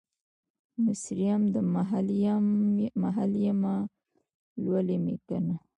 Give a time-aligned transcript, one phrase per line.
[0.85, 1.41] مصریم،
[3.03, 3.75] محل یمه،
[4.63, 5.55] لولی مې کنه